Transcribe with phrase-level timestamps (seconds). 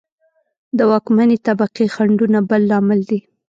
[0.77, 3.19] د واکمنې طبقې خنډونه بل لامل دی